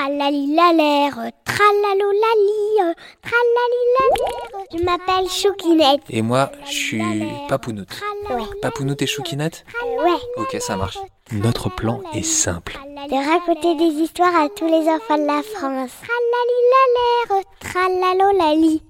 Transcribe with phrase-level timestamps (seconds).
[0.00, 1.12] Tralali-la-l'air,
[1.44, 4.64] tralalo-lali, tralali-la-l'air.
[4.72, 6.00] Je m'appelle Choukinette.
[6.08, 7.02] Et moi, je suis
[7.50, 8.00] Papounoute.
[8.30, 8.42] Ouais.
[8.62, 10.16] Papounoute et Choukinette Ouais.
[10.38, 10.96] Ok, ça marche.
[11.32, 12.78] Notre plan est simple.
[13.10, 15.90] De raconter des histoires à tous les enfants de la France.
[16.00, 18.82] Tralali-la-l'air, tralalo-lali.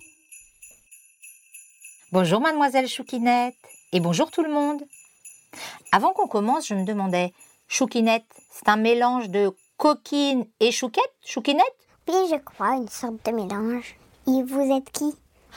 [2.12, 3.56] Bonjour mademoiselle Choukinette
[3.92, 4.80] et bonjour tout le monde.
[5.90, 7.32] Avant qu'on commence, je me demandais,
[7.66, 11.64] Choukinette, c'est un mélange de coquine et chouquette Choukinette
[12.06, 13.96] Oui, je crois, une sorte de mélange.
[14.26, 15.14] Et vous êtes qui?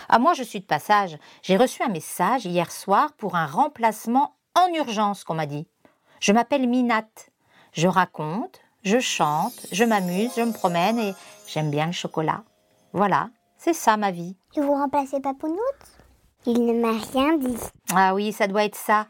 [0.08, 1.18] Ah moi je suis de passage.
[1.42, 5.68] J'ai reçu un message hier soir pour un remplacement en urgence qu'on m'a dit.
[6.22, 7.32] Je m'appelle Minate.
[7.74, 11.14] Je raconte, je chante, je m'amuse, je me promène et
[11.46, 12.44] j'aime bien le chocolat.
[12.94, 14.38] Voilà, c'est ça ma vie.
[14.56, 15.60] Et vous remplacez Papounoute
[16.46, 17.58] Il ne m'a rien dit.
[17.94, 19.08] Ah oui, ça doit être ça.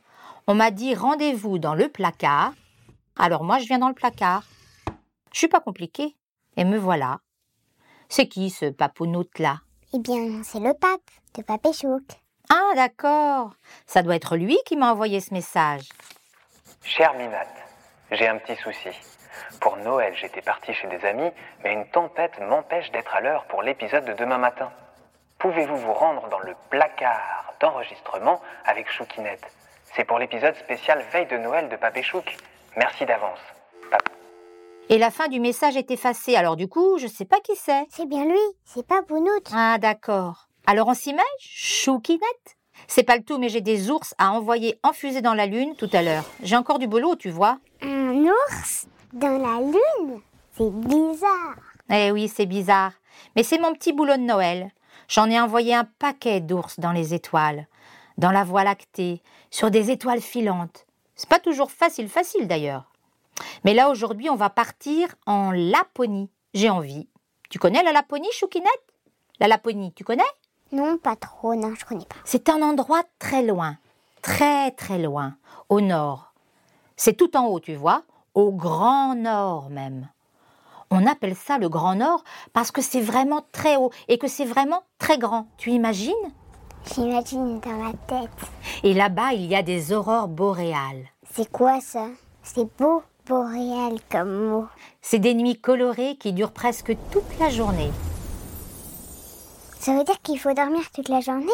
[0.48, 2.54] On m'a dit rendez-vous dans le placard.
[3.16, 4.44] Alors moi, je viens dans le placard.
[5.34, 6.16] Je suis pas compliquée.
[6.56, 7.20] Et me voilà.
[8.08, 9.58] C'est qui ce papounoute là?
[9.94, 11.02] Eh bien, c'est le pape
[11.36, 12.04] de Papéchouk.
[12.50, 13.52] Ah d'accord.
[13.88, 15.90] Ça doit être lui qui m'a envoyé ce message.
[16.84, 17.56] Cher Minate,
[18.12, 18.90] j'ai un petit souci.
[19.60, 21.32] Pour Noël, j'étais parti chez des amis,
[21.64, 24.72] mais une tempête m'empêche d'être à l'heure pour l'épisode de demain matin.
[25.40, 29.46] Pouvez-vous vous rendre dans le placard d'enregistrement avec Choukinette?
[29.96, 32.38] C'est pour l'épisode spécial Veille de Noël de Papé Chouk.
[32.78, 33.40] Merci d'avance.
[33.90, 34.10] Pap-
[34.94, 36.36] Et la fin du message est effacée.
[36.36, 37.88] Alors du coup, je sais pas qui c'est.
[37.90, 39.50] C'est bien lui, c'est Papounoute.
[39.52, 40.50] Ah d'accord.
[40.68, 42.22] Alors on s'y met Choukinette?
[42.88, 45.74] C'est pas le tout, mais j'ai des ours à envoyer en fusée dans la lune
[45.80, 46.26] tout à l'heure.
[46.44, 47.58] J'ai encore du boulot, tu vois.
[47.82, 50.22] Un ours dans la lune?
[50.56, 51.58] C'est bizarre.
[51.92, 52.92] Eh oui, c'est bizarre.
[53.36, 54.70] Mais c'est mon petit boulot de Noël.
[55.08, 57.68] J'en ai envoyé un paquet d'ours dans les étoiles,
[58.20, 60.86] dans la voie lactée, sur des étoiles filantes.
[61.16, 62.93] C'est pas toujours facile, facile d'ailleurs.
[63.64, 66.30] Mais là, aujourd'hui, on va partir en Laponie.
[66.54, 67.08] J'ai envie.
[67.50, 68.70] Tu connais la Laponie, Choukinette?
[69.40, 70.24] La Laponie, tu connais?
[70.72, 72.16] Non, pas trop, non, je connais pas.
[72.26, 73.78] C'est un endroit très loin,
[74.22, 75.36] très très loin,
[75.70, 76.34] au nord.
[76.96, 80.10] C'est tout en haut, tu vois, au grand nord même.
[80.90, 82.24] On appelle ça le grand nord
[82.54, 85.48] parce que c'est vraiment très haut et que c'est vraiment très grand.
[85.58, 86.14] Tu imagines?
[86.94, 88.30] J'imagine dans ma tête.
[88.84, 91.08] Et là-bas, il y a des aurores boréales.
[91.32, 92.08] C'est quoi ça?
[92.44, 94.68] C'est beau, boréal comme mot.
[95.02, 97.92] C'est des nuits colorées qui durent presque toute la journée.
[99.80, 101.46] Ça veut dire qu'il faut dormir toute la journée?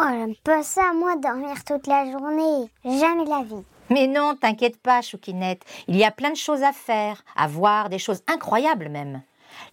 [0.00, 2.70] Oh, j'aime pas ça, moi, dormir toute la journée.
[2.84, 3.64] Jamais la vie.
[3.90, 5.64] Mais non, t'inquiète pas, Choukinette.
[5.88, 9.22] Il y a plein de choses à faire, à voir, des choses incroyables même.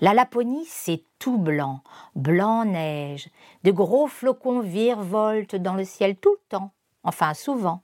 [0.02, 1.82] La Laponie, c'est tout blanc,
[2.16, 3.30] blanc neige.
[3.64, 6.72] De gros flocons virevoltent dans le ciel tout le temps.
[7.04, 7.82] Enfin, souvent.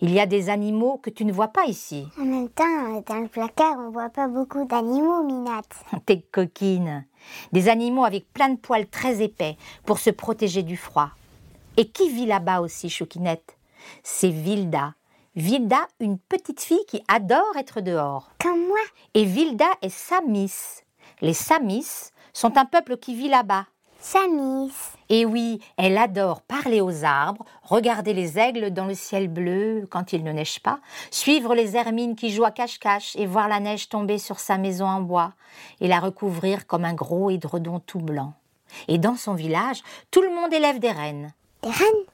[0.00, 2.06] Il y a des animaux que tu ne vois pas ici.
[2.20, 5.84] En même temps, dans le placard, on voit pas beaucoup d'animaux, Minate.
[6.06, 7.04] Tes coquines.
[7.52, 11.10] Des animaux avec plein de poils très épais pour se protéger du froid.
[11.76, 13.56] Et qui vit là-bas aussi, Choukinette?
[14.02, 14.94] C'est Vilda.
[15.34, 18.30] Vilda, une petite fille qui adore être dehors.
[18.42, 18.78] Comme moi.
[19.14, 20.82] Et Vilda est Samis.
[21.20, 23.66] Les Samis sont un peuple qui vit là-bas.
[24.06, 24.70] Samis.
[25.08, 30.12] Et oui, elle adore parler aux arbres, regarder les aigles dans le ciel bleu quand
[30.12, 30.78] il ne neige pas,
[31.10, 34.86] suivre les hermines qui jouent à cache-cache et voir la neige tomber sur sa maison
[34.86, 35.32] en bois
[35.80, 38.34] et la recouvrir comme un gros édredon tout blanc.
[38.86, 41.32] Et dans son village, tout le monde élève des rennes.
[41.64, 42.06] Des rennes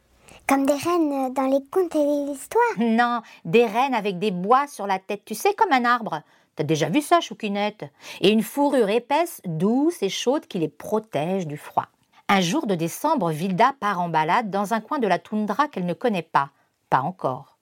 [0.48, 2.78] Comme des rennes euh, dans les contes et les histoires?
[2.78, 6.22] Non, des rennes avec des bois sur la tête, tu sais, comme un arbre.
[6.56, 7.84] T'as déjà vu ça, Choukinette
[8.20, 11.86] Et une fourrure épaisse, douce et chaude qui les protège du froid.
[12.28, 15.86] Un jour de décembre, Vilda part en balade dans un coin de la toundra qu'elle
[15.86, 16.50] ne connaît pas.
[16.90, 17.58] Pas encore.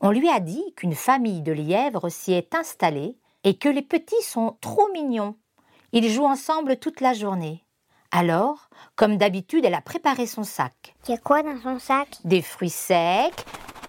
[0.00, 4.22] On lui a dit qu'une famille de lièvres s'y est installée et que les petits
[4.22, 5.36] sont trop mignons.
[5.92, 7.64] Ils jouent ensemble toute la journée.
[8.10, 12.08] Alors, comme d'habitude, elle a préparé son sac Il y a quoi dans son sac?
[12.24, 13.44] Des fruits secs,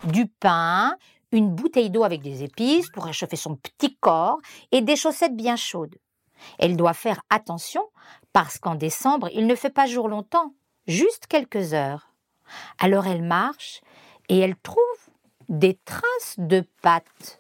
[0.06, 0.96] du pain,
[1.34, 4.40] une bouteille d'eau avec des épices pour réchauffer son petit corps
[4.72, 5.98] et des chaussettes bien chaudes.
[6.60, 7.84] Elle doit faire attention
[8.32, 10.54] parce qu'en décembre, il ne fait pas jour longtemps,
[10.88, 12.10] juste quelques heures.
[12.80, 13.82] Alors elle marche
[14.30, 14.80] et elle trouve
[15.50, 17.40] des traces de pattes,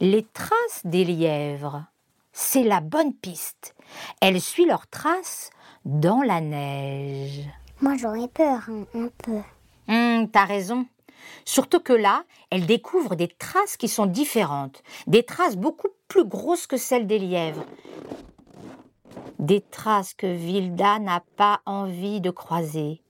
[0.00, 1.84] les traces des lièvres.
[2.32, 3.74] C'est la bonne piste.
[4.20, 5.50] Elle suit leurs traces
[5.84, 7.48] dans la neige.
[7.80, 9.40] Moi, j'aurais peur, hein, un peu.
[9.88, 10.86] Hum, t'as raison.
[11.44, 16.66] Surtout que là, elle découvre des traces qui sont différentes, des traces beaucoup plus grosses
[16.66, 17.64] que celles des lièvres.
[19.38, 23.02] Des traces que Vilda n'a pas envie de croiser.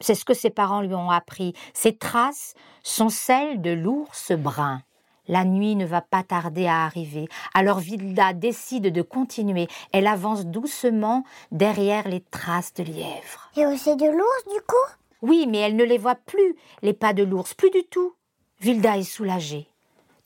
[0.00, 1.54] C'est ce que ses parents lui ont appris.
[1.74, 4.82] Ces traces sont celles de l'ours brun.
[5.28, 7.28] La nuit ne va pas tarder à arriver.
[7.54, 9.68] Alors Vilda décide de continuer.
[9.92, 13.50] Elle avance doucement derrière les traces de lièvre.
[13.56, 15.01] Et aussi de l'ours, du coup?
[15.22, 18.14] Oui, mais elle ne les voit plus, les pas de l'ours, plus du tout.
[18.60, 19.68] Vilda est soulagée.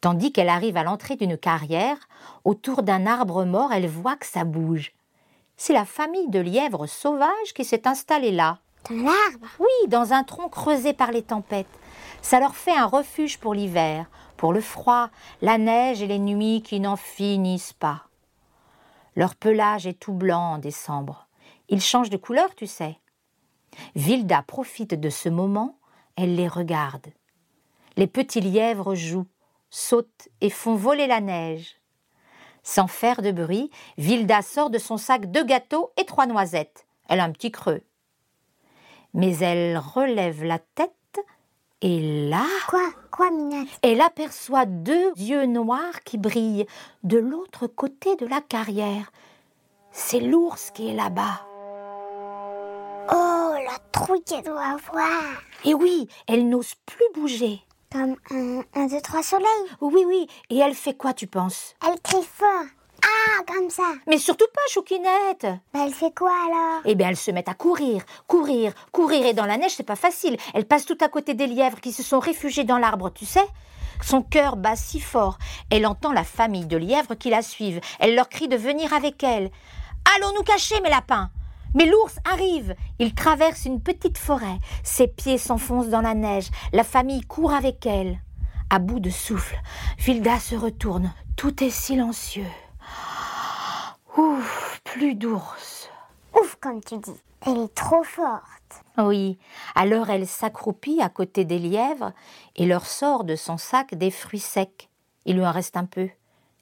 [0.00, 1.96] Tandis qu'elle arrive à l'entrée d'une carrière,
[2.44, 4.92] autour d'un arbre mort, elle voit que ça bouge.
[5.56, 8.58] C'est la famille de lièvres sauvages qui s'est installée là.
[8.90, 9.48] Dans l'arbre?
[9.58, 11.66] Oui, dans un tronc creusé par les tempêtes.
[12.22, 14.06] Ça leur fait un refuge pour l'hiver,
[14.36, 15.10] pour le froid,
[15.42, 18.04] la neige et les nuits qui n'en finissent pas.
[19.14, 21.26] Leur pelage est tout blanc en décembre.
[21.68, 22.98] Ils changent de couleur, tu sais.
[23.94, 25.78] Vilda profite de ce moment,
[26.16, 27.06] elle les regarde.
[27.96, 29.26] Les petits lièvres jouent,
[29.70, 31.76] sautent et font voler la neige.
[32.62, 36.86] Sans faire de bruit, Vilda sort de son sac deux gâteaux et trois noisettes.
[37.08, 37.82] Elle a un petit creux.
[39.14, 40.92] Mais elle relève la tête
[41.82, 43.68] et là, Quoi Quoi, Minette?
[43.82, 46.66] elle aperçoit deux yeux noirs qui brillent
[47.02, 49.12] de l'autre côté de la carrière.
[49.92, 51.46] C'est l'ours qui est là-bas.
[53.76, 57.60] La trouille qu'elle doit avoir Et oui, elle n'ose plus bouger.
[57.92, 59.46] Comme un, un, deux, trois soleils.
[59.82, 61.74] Oui, oui, et elle fait quoi, tu penses?
[61.86, 62.64] Elle crie fort.
[63.02, 63.82] Ah, comme ça.
[64.06, 66.80] Mais surtout pas, Chouquinette Bah, elle fait quoi alors?
[66.86, 69.94] Eh bien, elle se met à courir, courir, courir, et dans la neige, c'est pas
[69.94, 70.38] facile.
[70.54, 73.46] Elle passe tout à côté des lièvres qui se sont réfugiés dans l'arbre, tu sais?
[74.02, 75.36] Son cœur bat si fort.
[75.70, 77.80] Elle entend la famille de lièvres qui la suivent.
[78.00, 79.50] Elle leur crie de venir avec elle.
[80.16, 81.30] Allons nous cacher, mes lapins
[81.76, 82.74] mais l'ours arrive.
[82.98, 84.58] Il traverse une petite forêt.
[84.82, 86.48] Ses pieds s'enfoncent dans la neige.
[86.72, 88.18] La famille court avec elle.
[88.70, 89.60] À bout de souffle,
[89.98, 91.12] Vilda se retourne.
[91.36, 92.48] Tout est silencieux.
[94.16, 95.90] Ouf, plus d'ours.
[96.34, 97.20] Ouf, comme tu dis.
[97.46, 98.42] Elle est trop forte.
[98.98, 99.38] Oui,
[99.74, 102.12] alors elle s'accroupit à côté des lièvres
[102.56, 104.88] et leur sort de son sac des fruits secs.
[105.26, 106.08] Il lui en reste un peu.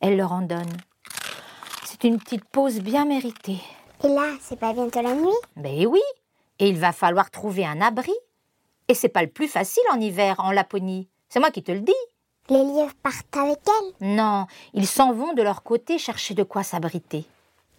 [0.01, 0.77] Elle leur en donne.
[1.85, 3.61] C'est une petite pause bien méritée.
[4.05, 6.03] Et là, c'est pas bientôt la nuit Ben oui,
[6.59, 8.13] et il va falloir trouver un abri.
[8.89, 11.09] Et c'est pas le plus facile en hiver en Laponie.
[11.31, 11.93] C'est moi qui te le dis.
[12.51, 16.63] Les lièvres partent avec elle Non, ils s'en vont de leur côté chercher de quoi
[16.63, 17.25] s'abriter.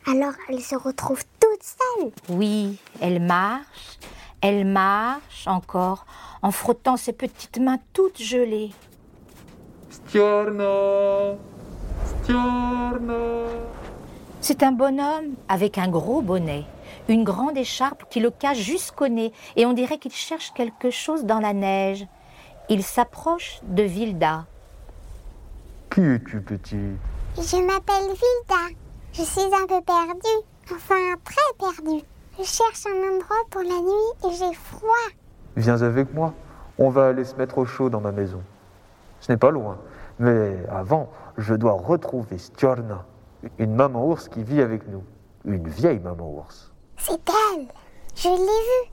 [0.08, 4.00] Alors elle se retrouve toute seule Oui, elle marche,
[4.42, 6.08] elle marche encore,
[6.42, 8.72] en frottant ses petites mains toutes gelées.
[9.92, 11.38] Stiorno
[12.24, 13.75] Stiorno
[14.48, 16.66] C'est un bonhomme avec un gros bonnet,
[17.10, 21.26] une grande écharpe qui le cache jusqu'au nez, et on dirait qu'il cherche quelque chose
[21.26, 22.06] dans la neige.
[22.70, 24.46] Il s'approche de Vilda.
[25.90, 26.78] Qui es-tu, petit?
[27.38, 28.78] Je m'appelle Vilda.
[29.14, 30.46] Je suis un peu perdue.
[30.72, 32.04] Enfin, très perdue.
[32.38, 35.10] Je cherche un endroit pour la nuit et j'ai froid.
[35.56, 36.36] Viens avec moi.
[36.78, 38.44] On va aller se mettre au chaud dans ma maison.
[39.22, 39.80] Ce n'est pas loin.
[40.20, 43.06] Mais avant, je dois retrouver Stiorna,
[43.58, 45.04] une maman ours qui vit avec nous.
[45.46, 46.72] Une vieille maman ours.
[46.98, 47.22] C'est
[47.54, 47.68] elle.
[48.16, 48.92] Je l'ai vue.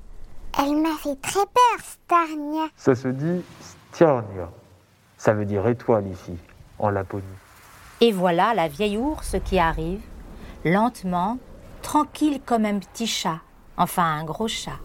[0.58, 2.66] Elle m'a fait très peur, Starnia.
[2.76, 4.50] Ça se dit Stiornia.
[5.16, 6.36] Ça veut dire étoile ici,
[6.78, 7.24] en Laponie.
[8.00, 10.02] Et voilà la vieille ours qui arrive,
[10.64, 11.38] lentement,
[11.80, 13.40] tranquille comme un petit chat,
[13.76, 14.80] enfin un gros chat.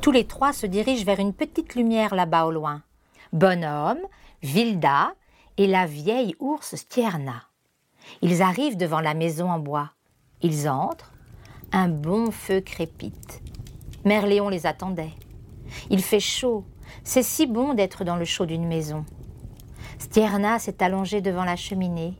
[0.00, 2.82] Tous les trois se dirigent vers une petite lumière là-bas au loin.
[3.32, 4.00] Bonhomme,
[4.42, 5.14] Vilda
[5.56, 7.44] et la vieille ours Stierna.
[8.22, 9.90] Ils arrivent devant la maison en bois.
[10.42, 11.12] Ils entrent.
[11.72, 13.42] Un bon feu crépite.
[14.04, 15.14] Mère Léon les attendait.
[15.90, 16.64] Il fait chaud.
[17.02, 19.04] C'est si bon d'être dans le chaud d'une maison.
[19.98, 22.14] Stierna s'est allongée devant la cheminée.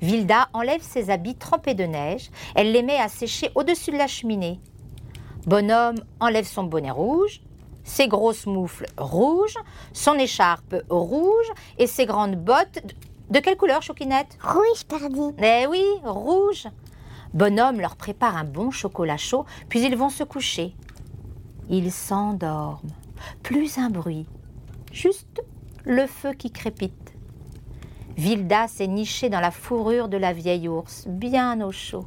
[0.00, 2.30] Vilda enlève ses habits trempés de neige.
[2.54, 4.60] Elle les met à sécher au-dessus de la cheminée.
[5.46, 7.40] Bonhomme enlève son bonnet rouge,
[7.84, 9.56] ses grosses moufles rouges,
[9.92, 11.46] son écharpe rouge
[11.78, 12.80] et ses grandes bottes.
[13.30, 15.34] De quelle couleur, Choquinette Rouge, perdu.
[15.42, 16.68] Eh oui, rouge.
[17.34, 20.74] Bonhomme leur prépare un bon chocolat chaud, puis ils vont se coucher.
[21.68, 22.92] Ils s'endorment.
[23.42, 24.26] Plus un bruit.
[24.92, 25.42] Juste
[25.84, 27.14] le feu qui crépite.
[28.16, 32.06] Vilda s'est nichée dans la fourrure de la vieille ours, bien au chaud.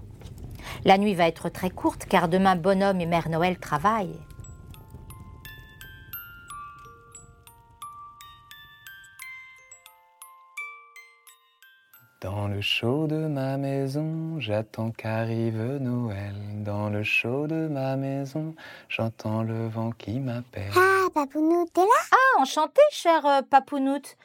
[0.85, 4.19] La nuit va être très courte car demain Bonhomme et Mère Noël travaillent.
[12.59, 16.35] Le chaud de ma maison, j'attends qu'arrive Noël.
[16.55, 18.53] Dans le chaud de ma maison,
[18.89, 20.69] j'entends le vent qui m'appelle.
[20.75, 22.01] Ah, Papounou, t'es là?
[22.11, 24.17] Ah, enchanté, cher euh, Papounoute.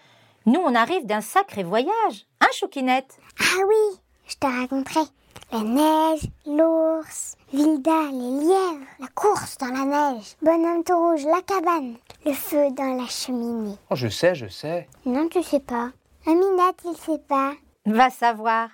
[0.46, 5.06] Nous, on arrive d'un sacré voyage, hein, Chouquinette Ah oui, je te raconterai.
[5.52, 11.40] La neige, l'ours, Vilda, les lièvres, la course dans la neige, bonhomme tout rouge, la
[11.42, 13.76] cabane, le feu dans la cheminée.
[13.90, 14.88] Oh, je sais, je sais.
[15.06, 15.90] Non, tu sais pas.
[16.26, 17.52] Aminat, il sait pas.
[17.86, 18.70] Va savoir.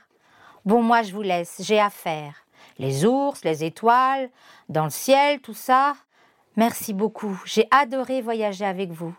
[0.65, 2.35] Bon, moi, je vous laisse, j'ai affaire.
[2.79, 4.31] Les ours, les étoiles,
[4.69, 5.95] dans le ciel, tout ça.
[6.57, 9.15] Merci beaucoup, j'ai adoré voyager avec vous.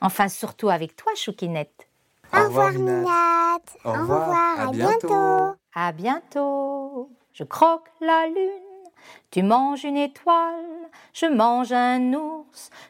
[0.00, 1.88] Enfin, surtout avec toi, Choukinette.
[2.32, 3.58] Au, revoir, Minat.
[3.84, 5.08] Au revoir, à, à bientôt.
[5.08, 5.56] bientôt.
[5.74, 7.10] À bientôt.
[7.32, 8.88] Je croque la lune,
[9.30, 12.43] tu manges une étoile, je mange un ours,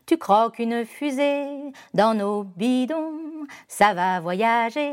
[0.06, 4.92] tu croques une fusée dans nos bidons, ça va voyager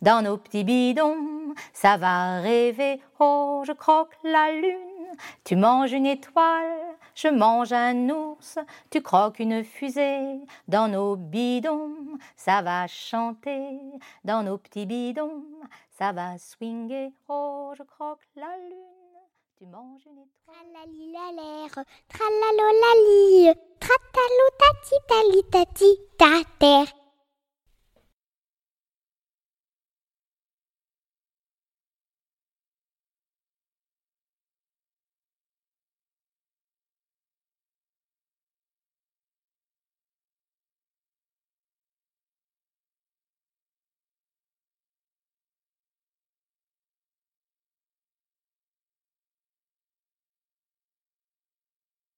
[0.00, 3.00] dans nos petits bidons, ça va rêver.
[3.18, 8.58] Oh, je croque la lune, tu manges une étoile, je mange un ours,
[8.90, 11.94] tu croques une fusée dans nos bidons,
[12.36, 13.78] ça va chanter
[14.24, 15.44] dans nos petits bidons,
[15.90, 17.12] ça va swinger.
[17.28, 19.01] Oh, je croque la lune,
[19.62, 20.32] tu manges une étoile.
[20.44, 24.96] Tralali la l'air, tralalolali, tratalo tati
[25.50, 27.01] tati ta terre.